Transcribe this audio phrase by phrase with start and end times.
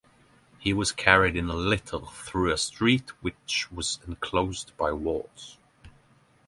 [0.57, 5.59] He was carried in a litter through a street which was enclosed by walls.